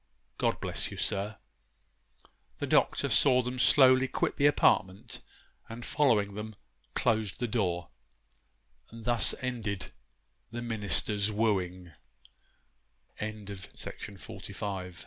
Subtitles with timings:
[0.39, 1.37] God bless you, sir!'
[2.57, 5.21] The Doctor saw them slowly quit the apartment,
[5.69, 6.55] and following them,
[6.95, 7.89] closed the door,
[8.89, 9.91] and thus ended
[10.49, 11.91] THE MINISTER'S WOOI